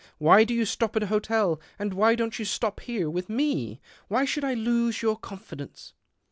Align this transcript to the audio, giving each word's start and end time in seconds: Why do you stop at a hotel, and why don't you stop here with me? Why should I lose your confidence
Why 0.17 0.43
do 0.45 0.51
you 0.55 0.65
stop 0.65 0.95
at 0.95 1.03
a 1.03 1.13
hotel, 1.13 1.61
and 1.77 1.93
why 1.93 2.15
don't 2.15 2.39
you 2.39 2.43
stop 2.43 2.79
here 2.79 3.07
with 3.07 3.29
me? 3.29 3.79
Why 4.07 4.25
should 4.25 4.43
I 4.43 4.55
lose 4.55 5.03
your 5.03 5.15
confidence 5.15 5.93